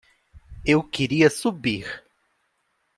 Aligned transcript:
Eu 0.65 0.81
queria 0.81 1.29
subir. 1.29 2.03